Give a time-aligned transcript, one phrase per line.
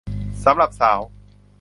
[0.43, 0.99] สำหรับสาว